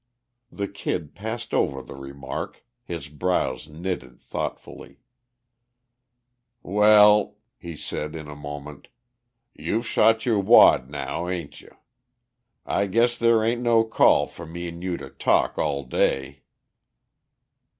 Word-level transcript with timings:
The 0.51 0.67
Kid 0.67 1.13
passed 1.13 1.53
over 1.53 1.83
the 1.83 1.93
remark, 1.93 2.65
his 2.83 3.07
brows 3.07 3.69
knitted 3.69 4.19
thoughtfully. 4.19 4.97
"Well," 6.63 7.37
he 7.55 7.75
said 7.75 8.15
in 8.15 8.27
a 8.27 8.35
moment, 8.35 8.87
"you've 9.53 9.85
shot 9.85 10.25
your 10.25 10.39
wad 10.39 10.89
now, 10.89 11.29
ain't 11.29 11.61
you? 11.61 11.75
I 12.65 12.87
guess 12.87 13.15
there 13.15 13.43
ain't 13.43 13.61
no 13.61 13.83
call 13.83 14.25
for 14.25 14.47
me 14.47 14.67
an' 14.67 14.81
you 14.81 14.97
to 14.97 15.11
talk 15.11 15.59
all 15.59 15.83
day." 15.83 16.41